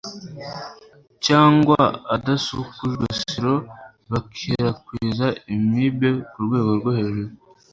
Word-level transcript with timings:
cyangwa 1.25 1.79
adasukujwe 2.15 3.05
siro 3.23 3.55
bikwirakwiza 4.11 5.27
Amibe 5.53 6.09
ku 6.29 6.37
rwego 6.45 6.69
rwo 6.79 6.91
hejuru. 6.99 7.33